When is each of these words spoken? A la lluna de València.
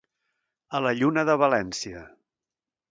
A 0.79 0.81
la 0.85 0.95
lluna 1.01 1.27
de 1.31 1.37
València. 1.43 2.05